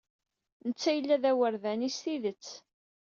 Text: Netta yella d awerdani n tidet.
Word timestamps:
Netta 0.67 0.91
yella 0.91 1.15
d 1.23 1.25
awerdani 1.31 1.89
n 1.91 1.95
tidet. 2.01 2.47